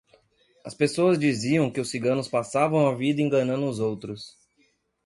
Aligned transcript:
As 0.65 0.73
pessoas 0.73 1.19
diziam 1.19 1.69
que 1.69 1.79
os 1.79 1.91
ciganos 1.91 2.27
passavam 2.27 2.87
a 2.87 2.95
vida 2.95 3.21
enganando 3.21 3.67
os 3.69 3.77
outros. 3.79 4.35